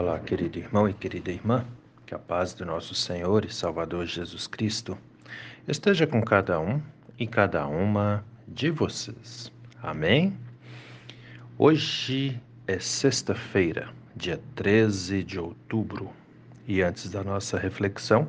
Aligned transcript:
Olá, 0.00 0.16
querido 0.20 0.60
irmão 0.60 0.88
e 0.88 0.94
querida 0.94 1.32
irmã, 1.32 1.66
que 2.06 2.14
a 2.14 2.18
paz 2.20 2.54
do 2.54 2.64
nosso 2.64 2.94
Senhor 2.94 3.44
e 3.44 3.52
Salvador 3.52 4.06
Jesus 4.06 4.46
Cristo 4.46 4.96
esteja 5.66 6.06
com 6.06 6.22
cada 6.22 6.60
um 6.60 6.80
e 7.18 7.26
cada 7.26 7.66
uma 7.66 8.24
de 8.46 8.70
vocês. 8.70 9.50
Amém? 9.82 10.38
Hoje 11.58 12.40
é 12.68 12.78
sexta-feira, 12.78 13.88
dia 14.14 14.40
13 14.54 15.24
de 15.24 15.40
outubro, 15.40 16.12
e 16.64 16.80
antes 16.80 17.10
da 17.10 17.24
nossa 17.24 17.58
reflexão, 17.58 18.28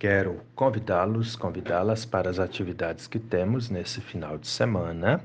quero 0.00 0.40
convidá-los, 0.56 1.36
convidá-las 1.36 2.04
para 2.04 2.28
as 2.28 2.40
atividades 2.40 3.06
que 3.06 3.20
temos 3.20 3.70
nesse 3.70 4.00
final 4.00 4.36
de 4.36 4.48
semana, 4.48 5.22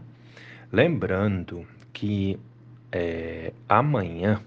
lembrando 0.72 1.66
que 1.92 2.40
é, 2.92 3.52
amanhã 3.68 4.40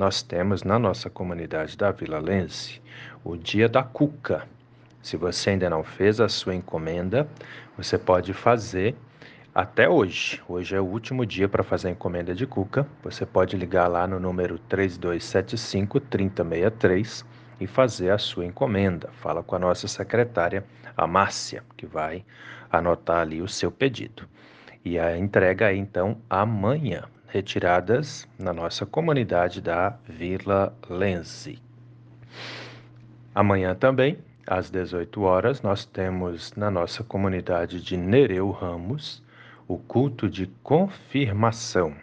nós 0.00 0.22
temos 0.22 0.62
na 0.62 0.78
nossa 0.78 1.10
comunidade 1.10 1.76
da 1.76 1.90
Vila 1.90 2.18
Lense 2.18 2.80
o 3.22 3.36
Dia 3.36 3.68
da 3.68 3.82
Cuca. 3.82 4.48
Se 5.02 5.14
você 5.14 5.50
ainda 5.50 5.68
não 5.68 5.84
fez 5.84 6.22
a 6.22 6.26
sua 6.26 6.54
encomenda, 6.54 7.28
você 7.76 7.98
pode 7.98 8.32
fazer 8.32 8.96
até 9.54 9.90
hoje. 9.90 10.40
Hoje 10.48 10.74
é 10.74 10.80
o 10.80 10.86
último 10.86 11.26
dia 11.26 11.50
para 11.50 11.62
fazer 11.62 11.88
a 11.88 11.90
encomenda 11.90 12.34
de 12.34 12.46
cuca. 12.46 12.86
Você 13.02 13.26
pode 13.26 13.58
ligar 13.58 13.88
lá 13.88 14.06
no 14.06 14.18
número 14.18 14.58
3275 14.58 16.00
3063 16.00 17.22
e 17.60 17.66
fazer 17.66 18.08
a 18.08 18.16
sua 18.16 18.46
encomenda. 18.46 19.10
Fala 19.20 19.42
com 19.42 19.54
a 19.54 19.58
nossa 19.58 19.86
secretária, 19.86 20.64
a 20.96 21.06
Márcia, 21.06 21.62
que 21.76 21.84
vai 21.84 22.24
anotar 22.72 23.18
ali 23.18 23.42
o 23.42 23.48
seu 23.48 23.70
pedido. 23.70 24.26
E 24.82 24.98
a 24.98 25.18
entrega 25.18 25.70
é 25.70 25.76
então 25.76 26.16
amanhã, 26.30 27.04
retiradas 27.30 28.28
na 28.36 28.52
nossa 28.52 28.84
comunidade 28.84 29.60
da 29.60 29.94
Vila 30.08 30.76
Lense. 30.88 31.62
Amanhã 33.32 33.74
também, 33.74 34.18
às 34.46 34.68
18 34.68 35.22
horas, 35.22 35.62
nós 35.62 35.84
temos 35.84 36.52
na 36.56 36.70
nossa 36.70 37.04
comunidade 37.04 37.80
de 37.80 37.96
Nereu 37.96 38.50
Ramos 38.50 39.22
o 39.68 39.78
culto 39.78 40.28
de 40.28 40.46
confirmação. 40.64 41.94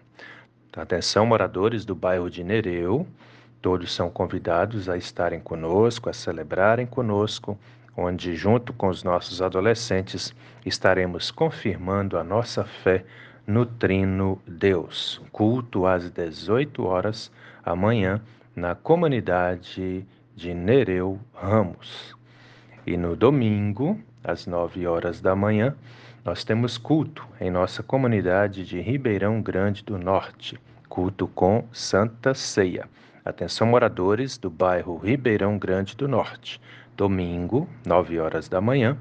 Atenção, 0.75 1.25
moradores 1.25 1.83
do 1.83 1.95
bairro 1.95 2.29
de 2.29 2.43
Nereu, 2.43 3.05
todos 3.61 3.93
são 3.93 4.09
convidados 4.09 4.87
a 4.87 4.95
estarem 4.95 5.39
conosco, 5.41 6.09
a 6.09 6.13
celebrarem 6.13 6.85
conosco, 6.85 7.59
onde, 7.97 8.35
junto 8.35 8.71
com 8.71 8.87
os 8.87 9.03
nossos 9.03 9.41
adolescentes, 9.41 10.33
estaremos 10.65 11.31
confirmando 11.31 12.17
a 12.17 12.23
nossa 12.23 12.63
fé 12.63 13.03
no 13.47 13.65
Trino 13.65 14.41
Deus. 14.45 15.21
Culto 15.31 15.85
às 15.85 16.11
18 16.11 16.83
horas 16.85 17.31
amanhã 17.63 18.21
na 18.53 18.75
comunidade 18.75 20.05
de 20.35 20.53
Nereu 20.53 21.17
Ramos. 21.33 22.13
E 22.85 22.97
no 22.97 23.15
domingo, 23.15 23.97
às 24.21 24.45
9 24.45 24.85
horas 24.85 25.21
da 25.21 25.33
manhã, 25.33 25.73
nós 26.25 26.43
temos 26.43 26.77
culto 26.77 27.25
em 27.39 27.49
nossa 27.49 27.81
comunidade 27.81 28.65
de 28.65 28.81
Ribeirão 28.81 29.41
Grande 29.41 29.81
do 29.81 29.97
Norte, 29.97 30.59
culto 30.89 31.25
com 31.27 31.63
Santa 31.71 32.33
Ceia. 32.33 32.89
Atenção 33.23 33.67
moradores 33.67 34.37
do 34.37 34.49
bairro 34.49 34.97
Ribeirão 34.97 35.57
Grande 35.57 35.95
do 35.95 36.05
Norte. 36.05 36.59
Domingo, 36.97 37.69
9 37.85 38.19
horas 38.19 38.49
da 38.49 38.59
manhã, 38.59 38.97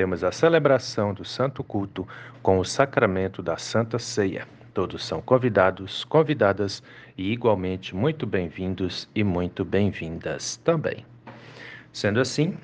temos 0.00 0.24
a 0.24 0.32
celebração 0.32 1.12
do 1.12 1.26
Santo 1.26 1.62
Culto 1.62 2.08
com 2.42 2.58
o 2.58 2.64
sacramento 2.64 3.42
da 3.42 3.58
Santa 3.58 3.98
Ceia. 3.98 4.48
Todos 4.72 5.04
são 5.04 5.20
convidados, 5.20 6.04
convidadas 6.04 6.82
e 7.18 7.30
igualmente 7.30 7.94
muito 7.94 8.26
bem-vindos 8.26 9.06
e 9.14 9.22
muito 9.22 9.62
bem-vindas 9.62 10.56
também. 10.56 11.04
Sendo 11.92 12.18
assim, 12.18 12.56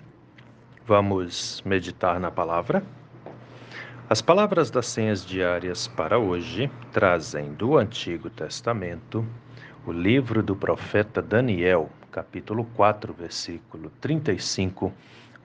vamos 0.86 1.60
meditar 1.66 2.18
na 2.18 2.30
palavra. 2.30 2.82
As 4.08 4.22
palavras 4.22 4.70
das 4.70 4.86
senhas 4.86 5.22
diárias 5.22 5.86
para 5.86 6.18
hoje 6.18 6.70
trazem 6.90 7.52
do 7.52 7.76
Antigo 7.76 8.30
Testamento 8.30 9.22
o 9.86 9.92
livro 9.92 10.42
do 10.42 10.56
profeta 10.56 11.20
Daniel, 11.20 11.90
capítulo 12.10 12.64
4, 12.74 13.12
versículo 13.12 13.92
35 14.00 14.90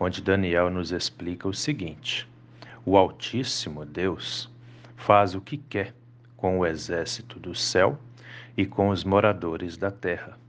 onde 0.04 0.20
Daniel 0.20 0.72
nos 0.72 0.92
explica 0.92 1.48
o 1.48 1.54
seguinte: 1.54 2.28
O 2.84 2.98
Altíssimo 2.98 3.86
Deus 3.86 4.50
faz 4.96 5.36
o 5.36 5.42
que 5.42 5.58
quer 5.58 5.94
com 6.36 6.58
o 6.58 6.66
exército 6.66 7.40
do 7.40 7.54
céu 7.54 8.00
e 8.58 8.66
com 8.66 8.90
os 8.90 9.04
moradores 9.04 9.78
da 9.78 9.92
terra. 9.92 10.40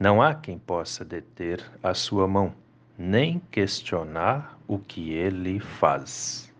Não 0.00 0.20
há 0.20 0.34
quem 0.34 0.58
possa 0.58 1.04
deter 1.04 1.64
a 1.80 1.94
sua 1.94 2.26
mão, 2.26 2.52
nem 2.98 3.40
questionar 3.52 4.58
o 4.66 4.80
que 4.80 5.12
ele 5.12 5.60
faz. 5.60 6.52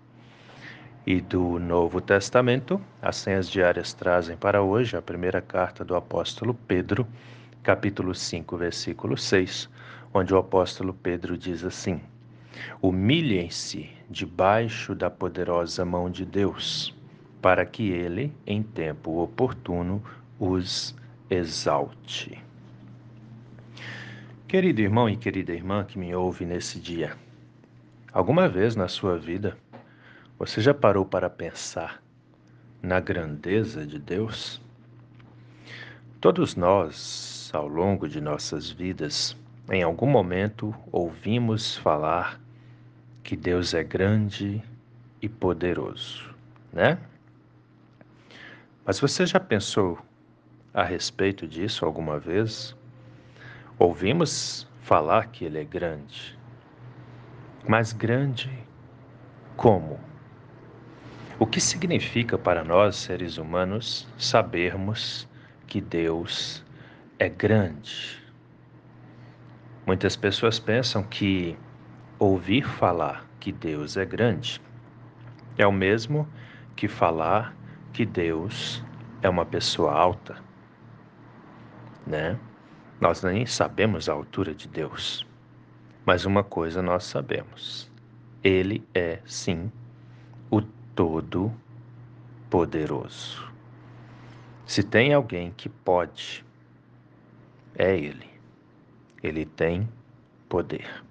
E 1.04 1.20
do 1.20 1.58
Novo 1.58 2.00
Testamento, 2.00 2.80
as 3.02 3.16
senhas 3.16 3.50
diárias 3.50 3.92
trazem 3.92 4.36
para 4.36 4.62
hoje 4.62 4.96
a 4.96 5.02
primeira 5.02 5.42
carta 5.42 5.84
do 5.84 5.96
apóstolo 5.96 6.54
Pedro, 6.54 7.04
capítulo 7.64 8.14
5, 8.14 8.56
versículo 8.56 9.16
6, 9.16 9.68
onde 10.14 10.32
o 10.32 10.38
apóstolo 10.38 10.94
Pedro 10.94 11.36
diz 11.36 11.64
assim: 11.64 12.00
Humilhem-se 12.80 13.90
debaixo 14.08 14.94
da 14.94 15.10
poderosa 15.10 15.84
mão 15.84 16.10
de 16.10 16.24
Deus, 16.24 16.94
para 17.40 17.64
que 17.66 17.90
ele, 17.90 18.32
em 18.46 18.62
tempo 18.62 19.22
oportuno, 19.22 20.02
os 20.38 20.94
exalte. 21.30 22.42
Querido 24.46 24.80
irmão 24.80 25.08
e 25.08 25.16
querida 25.16 25.52
irmã 25.52 25.84
que 25.84 25.98
me 25.98 26.14
ouve 26.14 26.46
nesse 26.46 26.80
dia, 26.80 27.16
alguma 28.12 28.48
vez 28.48 28.74
na 28.74 28.88
sua 28.88 29.18
vida 29.18 29.56
você 30.38 30.60
já 30.60 30.72
parou 30.72 31.04
para 31.04 31.28
pensar 31.28 32.02
na 32.80 33.00
grandeza 33.00 33.86
de 33.86 33.98
Deus? 33.98 34.60
Todos 36.20 36.56
nós, 36.56 37.50
ao 37.52 37.68
longo 37.68 38.08
de 38.08 38.20
nossas 38.20 38.70
vidas, 38.70 39.36
em 39.70 39.82
algum 39.82 40.06
momento 40.06 40.74
ouvimos 40.90 41.76
falar 41.76 42.40
que 43.28 43.36
Deus 43.36 43.74
é 43.74 43.84
grande 43.84 44.62
e 45.20 45.28
poderoso, 45.28 46.34
né? 46.72 46.98
Mas 48.86 48.98
você 48.98 49.26
já 49.26 49.38
pensou 49.38 49.98
a 50.72 50.82
respeito 50.82 51.46
disso 51.46 51.84
alguma 51.84 52.18
vez? 52.18 52.74
Ouvimos 53.78 54.66
falar 54.80 55.26
que 55.26 55.44
Ele 55.44 55.58
é 55.60 55.64
grande, 55.64 56.38
mas 57.68 57.92
grande 57.92 58.50
como? 59.58 60.00
O 61.38 61.46
que 61.46 61.60
significa 61.60 62.38
para 62.38 62.64
nós, 62.64 62.96
seres 62.96 63.36
humanos, 63.36 64.08
sabermos 64.16 65.28
que 65.66 65.82
Deus 65.82 66.64
é 67.18 67.28
grande? 67.28 68.24
Muitas 69.84 70.16
pessoas 70.16 70.58
pensam 70.58 71.02
que 71.02 71.58
ouvir 72.18 72.66
falar 72.66 73.24
que 73.38 73.52
Deus 73.52 73.96
é 73.96 74.04
grande 74.04 74.60
é 75.56 75.64
o 75.66 75.72
mesmo 75.72 76.28
que 76.74 76.88
falar 76.88 77.54
que 77.92 78.04
Deus 78.04 78.82
é 79.22 79.28
uma 79.28 79.46
pessoa 79.46 79.92
alta, 79.92 80.42
né? 82.06 82.38
Nós 83.00 83.22
nem 83.22 83.46
sabemos 83.46 84.08
a 84.08 84.12
altura 84.12 84.52
de 84.54 84.66
Deus, 84.68 85.26
mas 86.04 86.24
uma 86.24 86.42
coisa 86.42 86.82
nós 86.82 87.04
sabemos: 87.04 87.88
Ele 88.42 88.82
é, 88.94 89.20
sim, 89.24 89.70
o 90.50 90.60
Todo-Poderoso. 90.62 93.46
Se 94.66 94.82
tem 94.82 95.14
alguém 95.14 95.52
que 95.56 95.68
pode, 95.68 96.44
é 97.76 97.96
Ele. 97.96 98.26
Ele 99.22 99.44
tem 99.44 99.88
poder. 100.48 101.07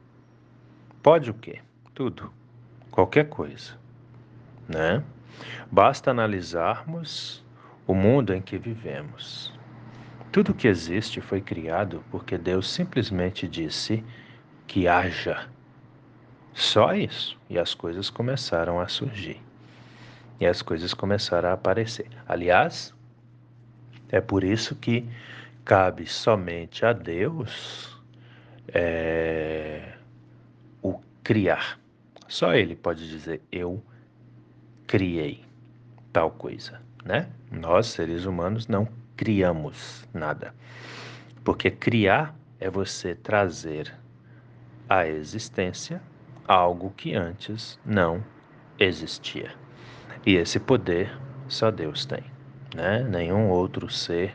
Pode 1.07 1.31
o 1.31 1.33
quê? 1.33 1.59
Tudo. 1.94 2.33
Qualquer 2.92 3.30
coisa. 3.30 3.80
Né? 4.68 5.01
Basta 5.71 6.12
analisarmos 6.12 7.45
o 7.88 7.95
mundo 7.95 8.33
em 8.33 8.42
que 8.42 8.57
vivemos. 8.57 9.57
Tudo 10.33 10.54
que 10.54 10.68
existe 10.68 11.21
foi 11.21 11.39
criado 11.39 12.04
porque 12.12 12.38
Deus 12.38 12.69
simplesmente 12.69 13.48
disse 13.48 14.04
que 14.68 14.86
haja. 14.86 15.48
Só 16.54 16.94
isso. 16.94 17.39
E 17.50 17.57
as 17.57 17.74
coisas 17.74 18.09
começaram 18.09 18.77
a 18.77 18.89
surgir. 18.89 19.42
E 20.42 20.45
as 20.45 20.62
coisas 20.62 20.94
começaram 20.94 21.48
a 21.48 21.54
aparecer. 21.54 22.09
Aliás, 22.27 22.94
é 24.09 24.19
por 24.19 24.44
isso 24.44 24.75
que 24.75 25.07
cabe 25.63 26.06
somente 26.06 26.86
a 26.86 26.92
Deus 26.92 27.98
é, 28.74 29.96
criar. 31.27 31.77
Só 32.25 32.53
ele 32.53 32.74
pode 32.74 33.09
dizer 33.09 33.41
eu 33.51 33.83
criei 34.88 35.44
tal 36.13 36.31
coisa, 36.31 36.81
né? 37.03 37.27
Nós, 37.51 37.88
seres 37.88 38.24
humanos, 38.24 38.65
não 38.65 38.88
criamos 39.18 40.07
nada. 40.13 40.56
Porque 41.44 41.69
criar 41.69 42.33
é 42.62 42.69
você 42.69 43.13
trazer 43.13 43.94
à 44.88 45.06
existência 45.06 46.01
algo 46.47 46.94
que 46.95 47.13
antes 47.13 47.77
não 47.85 48.23
existia. 48.80 49.53
E 50.25 50.33
esse 50.35 50.62
poder 50.62 51.12
só 51.50 51.69
Deus 51.69 52.06
tem, 52.06 52.23
né? 52.73 53.03
Nenhum 53.03 53.50
outro 53.50 53.89
ser 53.89 54.33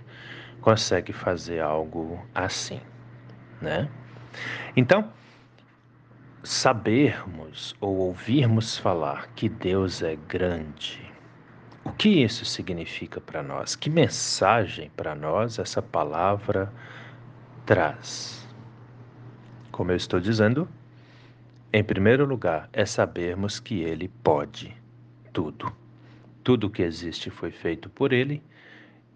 consegue 0.61 1.15
fazer 1.15 1.61
algo 1.61 2.23
assim, 2.35 2.83
né? 3.63 3.89
Então, 4.77 5.11
sabermos 6.43 7.75
ou 7.81 7.97
ouvirmos 7.99 8.77
falar 8.77 9.29
que 9.35 9.49
Deus 9.49 10.03
é 10.03 10.17
grande, 10.17 11.01
o 11.85 11.93
que 11.93 12.09
isso 12.09 12.45
significa 12.45 13.21
para 13.21 13.43
nós? 13.43 13.77
Que 13.77 13.89
mensagem 13.89 14.91
para 14.97 15.15
nós 15.15 15.59
essa 15.59 15.81
palavra 15.81 16.73
traz? 17.65 18.47
Como 19.71 19.93
eu 19.93 19.97
estou 19.97 20.19
dizendo, 20.19 20.69
em 21.73 21.83
primeiro 21.83 22.25
lugar, 22.25 22.69
é 22.73 22.85
sabermos 22.85 23.61
que 23.61 23.81
Ele 23.81 24.09
pode 24.23 24.77
tudo. 25.33 25.73
Tudo 26.43 26.71
que 26.71 26.83
existe 26.83 27.31
foi 27.31 27.53
feito 27.53 27.89
por 27.89 28.13
Ele 28.13 28.43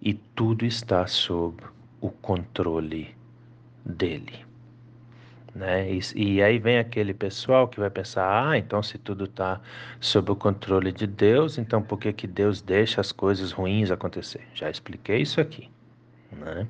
e 0.00 0.14
tudo 0.14 0.64
está 0.64 1.06
sob 1.06 1.62
o 2.00 2.10
controle 2.10 3.14
dele. 3.84 4.46
Né? 5.56 5.90
E, 5.90 6.00
e, 6.14 6.42
aí 6.42 6.58
vem 6.58 6.78
aquele 6.78 7.14
pessoal 7.14 7.66
que 7.66 7.80
vai 7.80 7.88
pensar: 7.88 8.50
ah, 8.50 8.58
então 8.58 8.82
se 8.82 8.98
tudo 8.98 9.24
está 9.24 9.58
sob 9.98 10.30
o 10.30 10.36
controle 10.36 10.92
de 10.92 11.06
Deus, 11.06 11.56
então 11.56 11.82
por 11.82 11.98
que, 11.98 12.12
que 12.12 12.26
Deus 12.26 12.60
deixa 12.60 13.00
as 13.00 13.10
coisas 13.10 13.52
ruins 13.52 13.90
acontecer? 13.90 14.46
Já 14.52 14.68
expliquei 14.68 15.22
isso 15.22 15.40
aqui. 15.40 15.70
Né? 16.30 16.68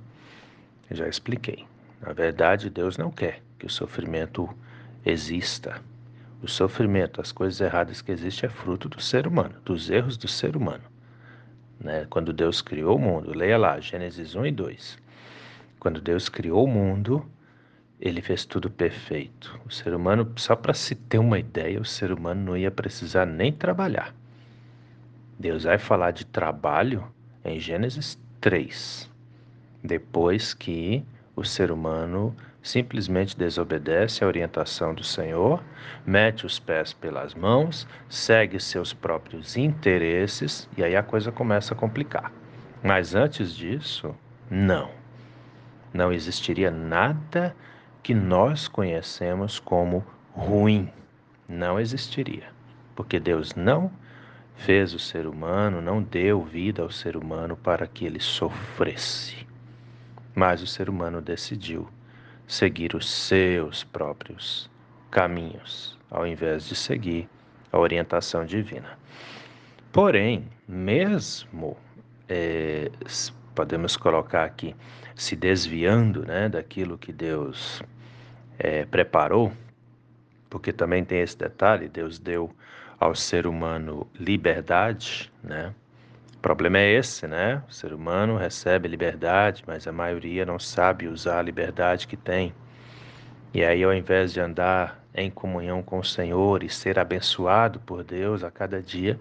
Já 0.93 1.09
expliquei. 1.09 1.67
Na 2.01 2.13
verdade, 2.13 2.71
Deus 2.71 2.97
não 2.97 3.11
quer 3.11 3.43
que 3.59 3.67
o 3.67 3.71
sofrimento 3.71 4.49
exista. 5.05 5.83
O 6.41 6.47
sofrimento, 6.47 7.21
as 7.21 7.33
coisas 7.33 7.61
erradas 7.61 8.01
que 8.01 8.13
existem, 8.13 8.47
é 8.47 8.53
fruto 8.53 8.89
do 8.89 9.03
ser 9.03 9.27
humano, 9.27 9.57
dos 9.65 9.91
erros 9.91 10.17
do 10.17 10.29
ser 10.29 10.57
humano. 10.57 10.85
Né? 11.81 12.07
Quando 12.09 12.33
Deus 12.33 12.63
criou 12.63 12.95
o 12.95 13.01
mundo, 13.01 13.37
leia 13.37 13.59
lá, 13.59 13.81
Gênesis 13.81 14.37
1 14.37 14.47
e 14.47 14.53
2. 14.53 14.99
Quando 15.81 16.01
Deus 16.01 16.29
criou 16.29 16.65
o 16.65 16.69
mundo, 16.69 17.29
ele 18.01 18.21
fez 18.21 18.45
tudo 18.45 18.71
perfeito. 18.71 19.59
O 19.67 19.71
ser 19.71 19.95
humano, 19.95 20.31
só 20.37 20.55
para 20.55 20.75
se 20.75 20.95
ter 20.95 21.19
uma 21.19 21.39
ideia, 21.39 21.81
o 21.81 21.85
ser 21.85 22.13
humano 22.13 22.43
não 22.45 22.57
ia 22.57 22.71
precisar 22.71 23.27
nem 23.27 23.53
trabalhar. 23.53 24.15
Deus 25.39 25.65
vai 25.65 25.79
falar 25.79 26.13
de 26.13 26.25
trabalho 26.25 27.07
em 27.45 27.61
Gênesis 27.61 28.19
3, 28.41 29.11
depois 29.83 30.55
que 30.55 31.05
o 31.35 31.45
ser 31.45 31.71
humano 31.71 32.35
simplesmente 32.63 33.37
desobedece 33.37 34.25
à 34.25 34.27
orientação 34.27 34.93
do 34.93 35.05
Senhor, 35.05 35.63
mete 36.05 36.45
os 36.45 36.59
pés 36.59 36.93
pelas 36.93 37.35
mãos, 37.35 37.87
segue 38.09 38.59
seus 38.59 38.93
próprios 38.93 39.57
interesses 39.57 40.69
e 40.77 40.83
aí 40.83 40.97
a 40.97 41.03
coisa 41.03 41.31
começa 41.31 41.75
a 41.75 41.77
complicar. 41.77 42.33
Mas 42.83 43.15
antes 43.15 43.55
disso, 43.55 44.15
não. 44.51 44.91
Não 45.93 46.13
existiria 46.13 46.71
nada 46.71 47.55
que 48.07 48.15
nós 48.15 48.69
conhecemos 48.69 49.59
como 49.59 50.07
ruim. 50.33 50.89
Não 51.49 51.81
existiria. 51.81 52.45
Porque 52.95 53.19
Deus 53.19 53.57
não 53.57 53.91
fez 54.55 54.95
o 54.95 54.99
ser 55.01 55.27
humano, 55.27 55.83
não 55.83 56.01
deu 56.01 56.41
vida 56.41 56.83
ao 56.83 56.91
ser 56.93 57.17
humano 57.17 57.57
para 57.57 57.85
que 57.89 58.07
ele 58.07 58.21
sofresse. 58.21 59.45
Mas 60.37 60.63
o 60.63 60.69
ser 60.69 60.89
humano 60.89 61.21
decidiu 61.21 61.89
seguir 62.47 62.95
os 62.95 63.11
seus 63.11 63.83
próprios 63.83 64.71
caminhos, 65.11 65.99
ao 66.09 66.25
invés 66.25 66.69
de 66.69 66.77
seguir 66.77 67.29
a 67.73 67.79
orientação 67.81 68.47
divina. 68.47 68.97
Porém, 69.91 70.47
mesmo 70.69 71.77
é, 72.29 72.89
podemos 73.53 73.97
colocar 73.97 74.45
aqui, 74.45 74.77
se 75.17 75.35
desviando 75.35 76.25
né, 76.25 76.49
daquilo 76.49 76.97
que 76.97 77.13
Deus 77.13 77.83
é, 78.59 78.85
preparou, 78.85 79.53
porque 80.49 80.73
também 80.73 81.05
tem 81.05 81.21
esse 81.21 81.37
detalhe: 81.37 81.89
Deus 81.89 82.19
deu 82.19 82.51
ao 82.99 83.15
ser 83.15 83.47
humano 83.47 84.07
liberdade, 84.19 85.33
né? 85.43 85.75
O 86.37 86.39
problema 86.39 86.79
é 86.79 86.93
esse, 86.93 87.27
né? 87.27 87.63
O 87.69 87.73
ser 87.73 87.93
humano 87.93 88.37
recebe 88.37 88.89
liberdade, 88.89 89.65
mas 89.67 89.87
a 89.87 89.93
maioria 89.93 90.47
não 90.47 90.59
sabe 90.59 91.09
usar 91.09 91.41
a 91.41 91.43
liberdade 91.43 92.07
que 92.07 92.17
tem. 92.17 92.55
E 93.53 93.65
aí, 93.65 93.83
ao 93.83 93.93
invés 93.93 94.33
de 94.33 94.41
andar 94.41 95.03
em 95.15 95.31
comunhão 95.31 95.83
com 95.83 95.99
o 95.99 96.05
Senhor 96.05 96.63
e 96.63 96.69
ser 96.69 96.99
abençoado 96.99 97.81
por 97.81 98.05
Deus 98.05 98.45
a 98.45 98.51
cada 98.51 98.83
dia, 98.83 99.19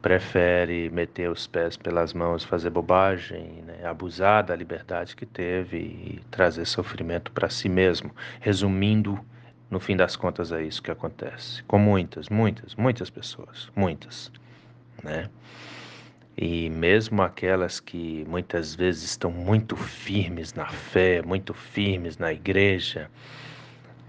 prefere 0.00 0.88
meter 0.90 1.30
os 1.30 1.46
pés 1.46 1.76
pelas 1.76 2.12
mãos, 2.12 2.44
fazer 2.44 2.70
bobagem, 2.70 3.62
né? 3.66 3.84
abusar 3.84 4.44
da 4.44 4.54
liberdade 4.54 5.16
que 5.16 5.26
teve 5.26 5.76
e 5.76 6.20
trazer 6.30 6.64
sofrimento 6.66 7.32
para 7.32 7.48
si 7.48 7.68
mesmo. 7.68 8.14
Resumindo, 8.40 9.18
no 9.70 9.80
fim 9.80 9.96
das 9.96 10.16
contas, 10.16 10.52
é 10.52 10.62
isso 10.62 10.82
que 10.82 10.90
acontece 10.90 11.62
com 11.64 11.78
muitas, 11.78 12.28
muitas, 12.28 12.74
muitas 12.74 13.10
pessoas, 13.10 13.70
muitas, 13.74 14.32
né? 15.02 15.28
E 16.40 16.70
mesmo 16.70 17.20
aquelas 17.20 17.80
que 17.80 18.24
muitas 18.28 18.72
vezes 18.72 19.02
estão 19.02 19.28
muito 19.28 19.76
firmes 19.76 20.54
na 20.54 20.66
fé, 20.66 21.20
muito 21.20 21.52
firmes 21.52 22.16
na 22.16 22.32
igreja, 22.32 23.10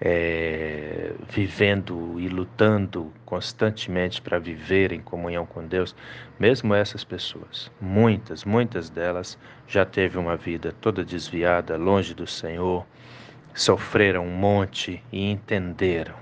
é, 0.02 1.12
vivendo 1.30 2.20
e 2.20 2.28
lutando 2.30 3.12
constantemente 3.26 4.22
para 4.22 4.40
viver 4.40 4.92
em 4.92 5.02
comunhão 5.02 5.46
com 5.46 5.66
Deus, 5.66 5.96
mesmo 6.40 6.74
essas 6.74 7.04
pessoas, 7.04 7.72
muitas, 7.82 8.46
muitas 8.46 8.90
delas 8.90 9.38
já 9.68 9.86
teve 9.86 10.18
uma 10.18 10.38
vida 10.38 10.74
toda 10.80 11.04
desviada, 11.04 11.76
longe 11.76 12.14
do 12.14 12.26
Senhor, 12.26 12.86
sofreram 13.54 14.26
um 14.26 14.32
monte 14.32 15.04
e 15.12 15.30
entenderam 15.30 16.16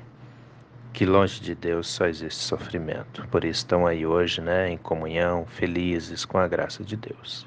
que 0.91 1.05
longe 1.05 1.39
de 1.39 1.53
Deus 1.53 1.87
só 1.87 2.07
existe 2.07 2.43
sofrimento. 2.43 3.27
Por 3.27 3.43
isso 3.43 3.59
estão 3.59 3.85
aí 3.85 4.03
hoje, 4.03 4.41
né, 4.41 4.71
em 4.71 4.77
comunhão, 4.77 5.45
felizes 5.45 6.25
com 6.25 6.39
a 6.39 6.47
graça 6.47 6.83
de 6.83 6.95
Deus. 6.95 7.45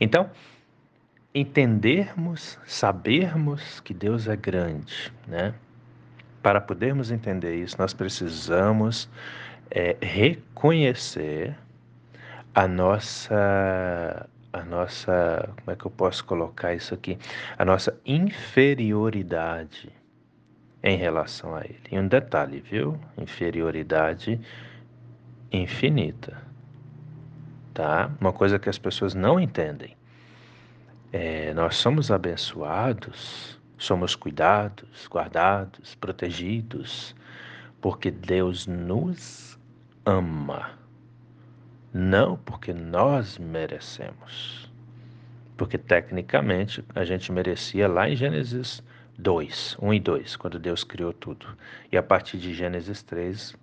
Então, 0.00 0.30
entendermos, 1.34 2.58
sabermos 2.66 3.80
que 3.80 3.94
Deus 3.94 4.28
é 4.28 4.36
grande, 4.36 5.12
né? 5.26 5.54
Para 6.42 6.60
podermos 6.60 7.10
entender 7.10 7.54
isso, 7.54 7.76
nós 7.78 7.94
precisamos 7.94 9.08
é, 9.70 9.96
reconhecer 10.00 11.56
a 12.54 12.68
nossa 12.68 14.28
a 14.52 14.62
nossa, 14.64 15.48
como 15.56 15.70
é 15.70 15.76
que 15.76 15.86
eu 15.86 15.90
posso 15.90 16.24
colocar 16.24 16.74
isso 16.74 16.92
aqui? 16.92 17.18
A 17.56 17.64
nossa 17.64 17.98
inferioridade 18.04 19.90
em 20.82 20.96
relação 20.96 21.54
a 21.54 21.64
ele. 21.64 21.80
E 21.90 21.98
um 21.98 22.06
detalhe, 22.06 22.60
viu? 22.60 23.00
Inferioridade 23.16 24.38
infinita. 25.50 26.36
Tá? 27.72 28.10
Uma 28.20 28.32
coisa 28.32 28.58
que 28.58 28.68
as 28.68 28.78
pessoas 28.78 29.14
não 29.14 29.40
entendem. 29.40 29.96
É, 31.12 31.52
nós 31.52 31.76
somos 31.76 32.10
abençoados, 32.10 33.60
somos 33.76 34.16
cuidados, 34.16 35.06
guardados, 35.10 35.94
protegidos, 35.94 37.14
porque 37.82 38.10
Deus 38.10 38.66
nos 38.66 39.58
ama. 40.06 40.70
Não 41.92 42.38
porque 42.38 42.72
nós 42.72 43.36
merecemos. 43.36 44.72
Porque 45.54 45.76
tecnicamente 45.76 46.82
a 46.94 47.04
gente 47.04 47.30
merecia 47.30 47.86
lá 47.86 48.08
em 48.08 48.16
Gênesis 48.16 48.82
2, 49.18 49.76
1 49.82 49.94
e 49.94 50.00
2, 50.00 50.36
quando 50.36 50.58
Deus 50.58 50.82
criou 50.82 51.12
tudo. 51.12 51.46
E 51.92 51.96
a 51.98 52.02
partir 52.02 52.38
de 52.38 52.54
Gênesis 52.54 53.02
3, 53.02 53.54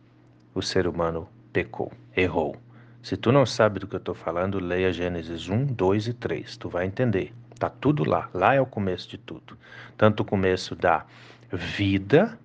o 0.53 0.61
ser 0.61 0.85
humano 0.85 1.27
pecou, 1.51 1.91
errou. 2.15 2.55
Se 3.01 3.15
tu 3.15 3.31
não 3.31 3.45
sabe 3.45 3.79
do 3.79 3.87
que 3.87 3.95
eu 3.95 3.99
estou 3.99 4.13
falando, 4.13 4.59
leia 4.59 4.91
Gênesis 4.91 5.47
1, 5.47 5.67
2 5.67 6.07
e 6.07 6.13
3, 6.13 6.57
tu 6.57 6.69
vai 6.69 6.85
entender. 6.85 7.33
Tá 7.57 7.69
tudo 7.69 8.03
lá, 8.03 8.29
lá 8.33 8.53
é 8.53 8.61
o 8.61 8.65
começo 8.65 9.09
de 9.09 9.17
tudo. 9.17 9.57
Tanto 9.97 10.21
o 10.21 10.25
começo 10.25 10.75
da 10.75 11.05
vida, 11.51 12.37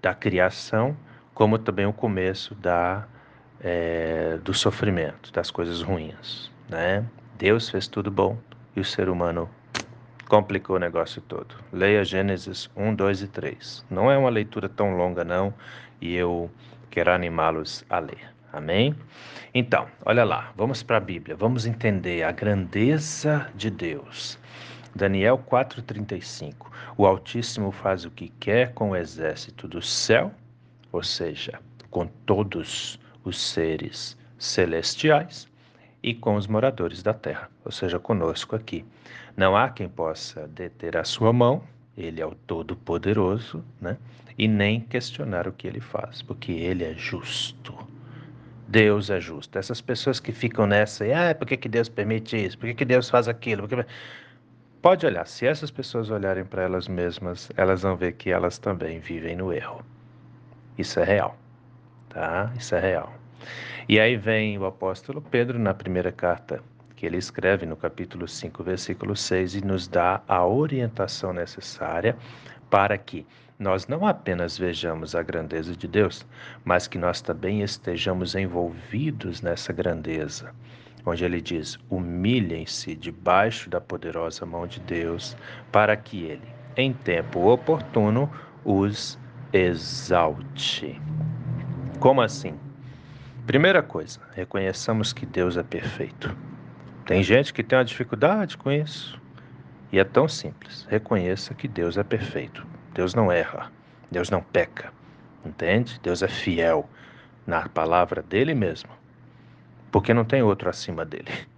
da 0.00 0.14
criação, 0.14 0.96
como 1.34 1.58
também 1.58 1.84
o 1.86 1.92
começo 1.92 2.54
da, 2.54 3.06
é, 3.60 4.38
do 4.42 4.54
sofrimento, 4.54 5.30
das 5.32 5.50
coisas 5.50 5.82
ruins. 5.82 6.50
Né? 6.68 7.04
Deus 7.36 7.68
fez 7.68 7.86
tudo 7.86 8.10
bom 8.10 8.38
e 8.74 8.80
o 8.80 8.84
ser 8.84 9.08
humano 9.08 9.48
complicou 10.28 10.76
o 10.76 10.78
negócio 10.78 11.20
todo. 11.22 11.54
Leia 11.72 12.04
Gênesis 12.04 12.70
1, 12.74 12.94
2 12.94 13.22
e 13.22 13.28
3. 13.28 13.84
Não 13.90 14.10
é 14.10 14.16
uma 14.16 14.30
leitura 14.30 14.68
tão 14.68 14.96
longa, 14.96 15.24
não, 15.24 15.52
e 16.00 16.14
eu 16.14 16.50
quero 16.90 17.12
animá-los 17.12 17.84
a 17.90 17.98
ler. 17.98 18.33
Amém? 18.54 18.94
Então, 19.52 19.88
olha 20.04 20.22
lá, 20.22 20.52
vamos 20.56 20.80
para 20.80 20.98
a 20.98 21.00
Bíblia, 21.00 21.34
vamos 21.34 21.66
entender 21.66 22.22
a 22.22 22.30
grandeza 22.30 23.50
de 23.56 23.68
Deus. 23.68 24.38
Daniel 24.94 25.38
4,35. 25.38 26.70
O 26.96 27.04
Altíssimo 27.04 27.72
faz 27.72 28.04
o 28.04 28.12
que 28.12 28.28
quer 28.28 28.72
com 28.72 28.90
o 28.90 28.96
exército 28.96 29.66
do 29.66 29.82
céu, 29.82 30.32
ou 30.92 31.02
seja, 31.02 31.58
com 31.90 32.06
todos 32.06 33.00
os 33.24 33.40
seres 33.40 34.16
celestiais 34.38 35.48
e 36.00 36.14
com 36.14 36.36
os 36.36 36.46
moradores 36.46 37.02
da 37.02 37.12
terra, 37.12 37.50
ou 37.64 37.72
seja, 37.72 37.98
conosco 37.98 38.54
aqui. 38.54 38.84
Não 39.36 39.56
há 39.56 39.68
quem 39.68 39.88
possa 39.88 40.46
deter 40.46 40.96
a 40.96 41.02
sua 41.02 41.32
mão, 41.32 41.64
ele 41.96 42.20
é 42.20 42.26
o 42.26 42.36
Todo-Poderoso, 42.36 43.64
né? 43.80 43.96
E 44.38 44.46
nem 44.46 44.80
questionar 44.80 45.48
o 45.48 45.52
que 45.52 45.66
ele 45.66 45.80
faz, 45.80 46.22
porque 46.22 46.52
ele 46.52 46.84
é 46.84 46.94
justo. 46.94 47.93
Deus 48.68 49.10
é 49.10 49.20
justo. 49.20 49.58
Essas 49.58 49.80
pessoas 49.80 50.20
que 50.20 50.32
ficam 50.32 50.66
nessa, 50.66 51.04
ah, 51.04 51.34
por 51.34 51.46
que, 51.46 51.56
que 51.56 51.68
Deus 51.68 51.88
permite 51.88 52.36
isso? 52.36 52.58
Por 52.58 52.66
que, 52.66 52.74
que 52.74 52.84
Deus 52.84 53.08
faz 53.10 53.28
aquilo? 53.28 53.68
Porque... 53.68 53.86
Pode 54.80 55.06
olhar, 55.06 55.26
se 55.26 55.46
essas 55.46 55.70
pessoas 55.70 56.10
olharem 56.10 56.44
para 56.44 56.62
elas 56.62 56.88
mesmas, 56.88 57.50
elas 57.56 57.82
vão 57.82 57.96
ver 57.96 58.12
que 58.12 58.30
elas 58.30 58.58
também 58.58 58.98
vivem 58.98 59.34
no 59.34 59.50
erro. 59.50 59.82
Isso 60.76 61.00
é 61.00 61.04
real, 61.04 61.38
tá? 62.10 62.52
Isso 62.58 62.74
é 62.74 62.80
real. 62.80 63.14
E 63.88 63.98
aí 63.98 64.16
vem 64.16 64.58
o 64.58 64.66
apóstolo 64.66 65.22
Pedro 65.22 65.58
na 65.58 65.72
primeira 65.72 66.12
carta 66.12 66.62
que 66.96 67.06
ele 67.06 67.16
escreve 67.16 67.66
no 67.66 67.76
capítulo 67.76 68.26
5, 68.26 68.62
versículo 68.62 69.16
6 69.16 69.56
e 69.56 69.64
nos 69.64 69.88
dá 69.88 70.22
a 70.28 70.46
orientação 70.46 71.32
necessária 71.32 72.16
para 72.70 72.96
que 72.96 73.26
nós 73.58 73.86
não 73.86 74.06
apenas 74.06 74.58
vejamos 74.58 75.14
a 75.14 75.22
grandeza 75.22 75.76
de 75.76 75.86
Deus, 75.86 76.26
mas 76.64 76.86
que 76.86 76.98
nós 76.98 77.20
também 77.20 77.62
estejamos 77.62 78.34
envolvidos 78.34 79.40
nessa 79.40 79.72
grandeza 79.72 80.52
onde 81.06 81.24
ele 81.24 81.40
diz: 81.40 81.78
humilhem-se 81.90 82.94
debaixo 82.94 83.68
da 83.68 83.80
poderosa 83.80 84.46
mão 84.46 84.66
de 84.66 84.80
Deus, 84.80 85.36
para 85.70 85.96
que 85.96 86.24
ele, 86.24 86.48
em 86.76 86.92
tempo 86.92 87.50
oportuno, 87.50 88.30
os 88.64 89.18
exalte. 89.52 91.00
Como 92.00 92.20
assim? 92.20 92.54
Primeira 93.46 93.82
coisa, 93.82 94.20
reconheçamos 94.32 95.12
que 95.12 95.26
Deus 95.26 95.56
é 95.56 95.62
perfeito. 95.62 96.34
Tem 97.04 97.22
gente 97.22 97.52
que 97.52 97.62
tem 97.62 97.78
uma 97.78 97.84
dificuldade 97.84 98.56
com 98.56 98.72
isso. 98.72 99.20
E 99.92 99.98
é 99.98 100.04
tão 100.04 100.26
simples. 100.26 100.86
Reconheça 100.88 101.54
que 101.54 101.68
Deus 101.68 101.98
é 101.98 102.02
perfeito. 102.02 102.66
Deus 102.94 103.14
não 103.14 103.30
erra. 103.30 103.70
Deus 104.10 104.30
não 104.30 104.42
peca. 104.42 104.92
Entende? 105.44 106.00
Deus 106.02 106.22
é 106.22 106.28
fiel 106.28 106.88
na 107.46 107.68
palavra 107.68 108.22
dele 108.22 108.54
mesmo 108.54 108.90
porque 109.94 110.12
não 110.12 110.24
tem 110.24 110.42
outro 110.42 110.68
acima 110.68 111.04
dele. 111.04 111.30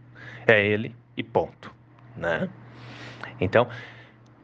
É 0.49 0.64
ele 0.64 0.95
e 1.16 1.25
ponto, 1.25 1.75
né? 2.16 2.49
Então, 3.40 3.66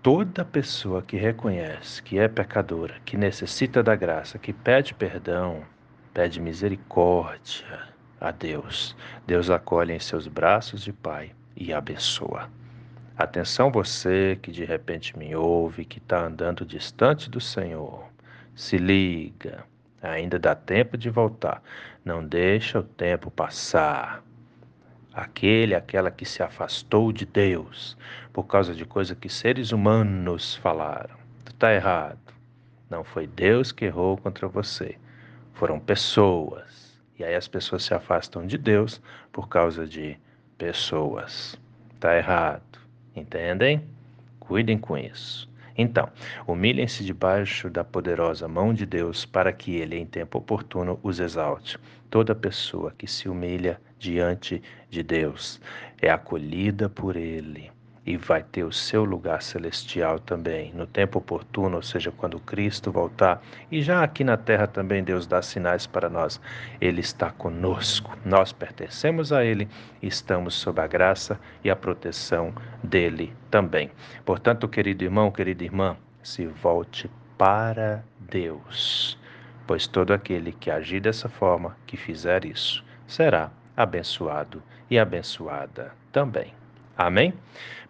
toda 0.02 0.44
pessoa 0.44 1.00
que 1.00 1.16
reconhece 1.16 2.02
que 2.02 2.18
é 2.18 2.26
pecadora, 2.26 2.96
que 3.04 3.16
necessita 3.16 3.84
da 3.84 3.94
graça, 3.94 4.36
que 4.36 4.52
pede 4.52 4.94
perdão, 4.94 5.62
pede 6.12 6.40
misericórdia 6.40 7.86
a 8.20 8.32
Deus, 8.32 8.96
Deus 9.24 9.48
acolhe 9.48 9.92
em 9.92 10.00
seus 10.00 10.26
braços 10.26 10.82
de 10.82 10.92
Pai 10.92 11.30
e 11.56 11.72
abençoa. 11.72 12.50
Atenção 13.16 13.70
você 13.70 14.38
que 14.40 14.50
de 14.50 14.64
repente 14.64 15.16
me 15.18 15.34
ouve, 15.34 15.84
que 15.84 15.98
está 15.98 16.24
andando 16.24 16.64
distante 16.64 17.28
do 17.28 17.40
Senhor. 17.40 18.06
Se 18.54 18.78
liga, 18.78 19.64
Ainda 20.02 20.36
dá 20.36 20.54
tempo 20.54 20.98
de 20.98 21.08
voltar. 21.08 21.62
Não 22.04 22.26
deixa 22.26 22.80
o 22.80 22.82
tempo 22.82 23.30
passar. 23.30 24.22
Aquele, 25.14 25.76
aquela 25.76 26.10
que 26.10 26.24
se 26.24 26.42
afastou 26.42 27.12
de 27.12 27.24
Deus 27.24 27.96
por 28.32 28.44
causa 28.44 28.74
de 28.74 28.84
coisa 28.84 29.14
que 29.14 29.28
seres 29.28 29.70
humanos 29.70 30.56
falaram. 30.56 31.14
Tu 31.44 31.52
está 31.52 31.72
errado. 31.72 32.18
Não 32.90 33.04
foi 33.04 33.28
Deus 33.28 33.70
que 33.70 33.84
errou 33.84 34.16
contra 34.16 34.48
você. 34.48 34.98
Foram 35.54 35.78
pessoas. 35.78 37.00
E 37.16 37.22
aí 37.22 37.36
as 37.36 37.46
pessoas 37.46 37.84
se 37.84 37.94
afastam 37.94 38.44
de 38.44 38.58
Deus 38.58 39.00
por 39.30 39.48
causa 39.48 39.86
de 39.86 40.18
pessoas. 40.58 41.56
Está 41.94 42.16
errado. 42.16 42.71
Entendem? 43.14 43.82
Cuidem 44.38 44.78
com 44.78 44.96
isso. 44.96 45.50
Então, 45.76 46.08
humilhem-se 46.46 47.04
debaixo 47.04 47.70
da 47.70 47.82
poderosa 47.82 48.46
mão 48.46 48.74
de 48.74 48.84
Deus, 48.84 49.24
para 49.24 49.52
que 49.52 49.76
ele, 49.76 49.96
em 49.96 50.06
tempo 50.06 50.38
oportuno, 50.38 50.98
os 51.02 51.18
exalte. 51.18 51.78
Toda 52.10 52.34
pessoa 52.34 52.92
que 52.96 53.06
se 53.06 53.28
humilha 53.28 53.80
diante 53.98 54.62
de 54.90 55.02
Deus 55.02 55.60
é 56.00 56.10
acolhida 56.10 56.88
por 56.88 57.16
ele 57.16 57.70
e 58.04 58.16
vai 58.16 58.42
ter 58.42 58.64
o 58.64 58.72
seu 58.72 59.04
lugar 59.04 59.42
celestial 59.42 60.18
também, 60.18 60.72
no 60.72 60.86
tempo 60.86 61.18
oportuno, 61.18 61.76
ou 61.76 61.82
seja, 61.82 62.10
quando 62.10 62.40
Cristo 62.40 62.90
voltar. 62.90 63.40
E 63.70 63.80
já 63.80 64.02
aqui 64.02 64.24
na 64.24 64.36
terra 64.36 64.66
também 64.66 65.04
Deus 65.04 65.26
dá 65.26 65.40
sinais 65.40 65.86
para 65.86 66.08
nós. 66.08 66.40
Ele 66.80 67.00
está 67.00 67.30
conosco, 67.30 68.16
nós 68.24 68.52
pertencemos 68.52 69.32
a 69.32 69.44
Ele, 69.44 69.68
estamos 70.02 70.54
sob 70.54 70.80
a 70.80 70.86
graça 70.86 71.38
e 71.62 71.70
a 71.70 71.76
proteção 71.76 72.52
dele 72.82 73.32
também. 73.50 73.90
Portanto, 74.24 74.68
querido 74.68 75.04
irmão, 75.04 75.30
querida 75.30 75.62
irmã, 75.62 75.96
se 76.22 76.46
volte 76.46 77.08
para 77.38 78.04
Deus, 78.18 79.18
pois 79.66 79.86
todo 79.86 80.12
aquele 80.12 80.52
que 80.52 80.70
agir 80.70 81.00
dessa 81.00 81.28
forma, 81.28 81.76
que 81.86 81.96
fizer 81.96 82.44
isso, 82.44 82.84
será 83.06 83.50
abençoado 83.76 84.62
e 84.90 84.98
abençoada 84.98 85.92
também. 86.12 86.61
Amém? 87.06 87.34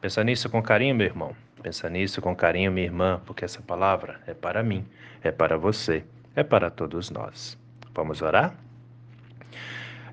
Pensa 0.00 0.24
nisso 0.24 0.48
com 0.48 0.62
carinho, 0.62 0.94
meu 0.94 1.06
irmão. 1.06 1.36
Pensa 1.62 1.88
nisso 1.88 2.20
com 2.20 2.34
carinho, 2.34 2.72
minha 2.72 2.86
irmã, 2.86 3.20
porque 3.24 3.44
essa 3.44 3.60
palavra 3.60 4.20
é 4.26 4.34
para 4.34 4.62
mim, 4.62 4.84
é 5.22 5.30
para 5.30 5.56
você, 5.56 6.04
é 6.34 6.42
para 6.42 6.70
todos 6.70 7.10
nós. 7.10 7.56
Vamos 7.94 8.22
orar? 8.22 8.54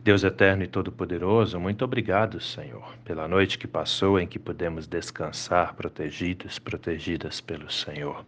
Deus 0.03 0.23
eterno 0.23 0.63
e 0.63 0.67
todo-poderoso, 0.67 1.59
muito 1.59 1.83
obrigado, 1.83 2.39
Senhor, 2.39 2.95
pela 3.03 3.27
noite 3.27 3.57
que 3.57 3.67
passou 3.67 4.19
em 4.19 4.27
que 4.27 4.39
pudemos 4.39 4.87
descansar 4.87 5.73
protegidos, 5.75 6.59
protegidas 6.59 7.41
pelo 7.41 7.71
Senhor. 7.71 8.25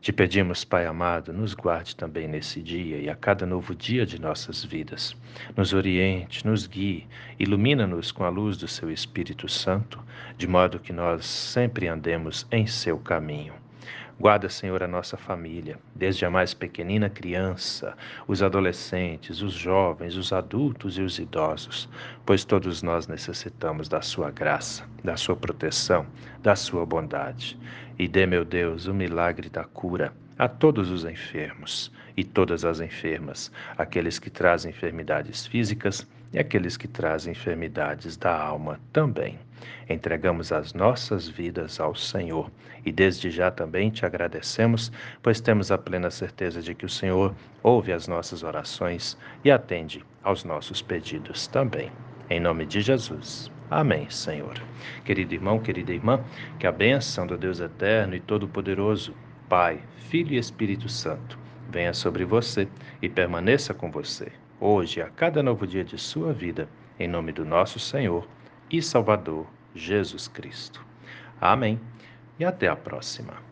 Te 0.00 0.12
pedimos, 0.12 0.64
Pai 0.64 0.86
amado, 0.86 1.32
nos 1.32 1.54
guarde 1.54 1.94
também 1.94 2.26
nesse 2.26 2.62
dia 2.62 2.98
e 2.98 3.08
a 3.08 3.14
cada 3.14 3.46
novo 3.46 3.74
dia 3.74 4.04
de 4.06 4.20
nossas 4.20 4.64
vidas. 4.64 5.16
Nos 5.56 5.72
oriente, 5.72 6.46
nos 6.46 6.66
guie, 6.66 7.06
ilumina-nos 7.38 8.10
com 8.10 8.24
a 8.24 8.28
luz 8.28 8.56
do 8.56 8.66
Seu 8.66 8.90
Espírito 8.90 9.48
Santo, 9.48 10.02
de 10.36 10.48
modo 10.48 10.78
que 10.78 10.92
nós 10.92 11.26
sempre 11.26 11.86
andemos 11.86 12.46
em 12.50 12.66
Seu 12.66 12.98
caminho. 12.98 13.54
Guarda, 14.20 14.50
Senhor, 14.50 14.82
a 14.82 14.86
nossa 14.86 15.16
família, 15.16 15.78
desde 15.94 16.26
a 16.26 16.30
mais 16.30 16.52
pequenina 16.52 17.08
criança, 17.08 17.96
os 18.28 18.42
adolescentes, 18.42 19.40
os 19.40 19.54
jovens, 19.54 20.14
os 20.14 20.30
adultos 20.30 20.98
e 20.98 21.00
os 21.00 21.18
idosos, 21.18 21.88
pois 22.26 22.44
todos 22.44 22.82
nós 22.82 23.08
necessitamos 23.08 23.88
da 23.88 24.02
Sua 24.02 24.30
graça, 24.30 24.86
da 25.02 25.16
Sua 25.16 25.34
proteção, 25.34 26.06
da 26.42 26.54
Sua 26.54 26.84
bondade. 26.84 27.58
E 27.98 28.06
dê, 28.06 28.26
meu 28.26 28.44
Deus, 28.44 28.86
o 28.86 28.92
milagre 28.92 29.48
da 29.48 29.64
cura 29.64 30.12
a 30.38 30.46
todos 30.46 30.90
os 30.90 31.06
enfermos 31.06 31.90
e 32.14 32.22
todas 32.22 32.62
as 32.62 32.78
enfermas, 32.78 33.50
aqueles 33.78 34.18
que 34.18 34.28
trazem 34.28 34.70
enfermidades 34.70 35.46
físicas 35.46 36.06
e 36.32 36.38
aqueles 36.38 36.76
que 36.76 36.86
trazem 36.88 37.32
enfermidades 37.32 38.16
da 38.16 38.36
alma 38.36 38.80
também. 38.92 39.38
Entregamos 39.88 40.52
as 40.52 40.72
nossas 40.72 41.28
vidas 41.28 41.80
ao 41.80 41.94
Senhor 41.94 42.50
e 42.84 42.92
desde 42.92 43.30
já 43.30 43.50
também 43.50 43.90
te 43.90 44.06
agradecemos, 44.06 44.90
pois 45.22 45.40
temos 45.40 45.70
a 45.70 45.76
plena 45.76 46.10
certeza 46.10 46.62
de 46.62 46.74
que 46.74 46.86
o 46.86 46.88
Senhor 46.88 47.34
ouve 47.62 47.92
as 47.92 48.08
nossas 48.08 48.42
orações 48.42 49.18
e 49.44 49.50
atende 49.50 50.04
aos 50.22 50.44
nossos 50.44 50.80
pedidos 50.80 51.46
também. 51.46 51.90
Em 52.30 52.40
nome 52.40 52.64
de 52.64 52.80
Jesus. 52.80 53.50
Amém, 53.70 54.08
Senhor. 54.08 54.54
Querido 55.04 55.34
irmão, 55.34 55.58
querida 55.58 55.92
irmã, 55.92 56.24
que 56.58 56.66
a 56.66 56.72
bênção 56.72 57.26
do 57.26 57.36
Deus 57.36 57.60
eterno 57.60 58.14
e 58.14 58.20
todo-poderoso, 58.20 59.14
Pai, 59.48 59.80
Filho 60.08 60.34
e 60.34 60.38
Espírito 60.38 60.88
Santo, 60.88 61.38
venha 61.68 61.92
sobre 61.92 62.24
você 62.24 62.66
e 63.02 63.08
permaneça 63.08 63.74
com 63.74 63.90
você 63.90 64.32
hoje, 64.60 65.00
a 65.00 65.08
cada 65.08 65.42
novo 65.42 65.66
dia 65.66 65.82
de 65.82 65.98
sua 65.98 66.32
vida, 66.32 66.68
em 66.98 67.08
nome 67.08 67.32
do 67.32 67.44
nosso 67.44 67.78
Senhor 67.78 68.28
e 68.70 68.82
Salvador 68.82 69.46
Jesus 69.74 70.28
Cristo. 70.28 70.84
Amém. 71.40 71.80
E 72.38 72.44
até 72.44 72.68
a 72.68 72.76
próxima. 72.76 73.49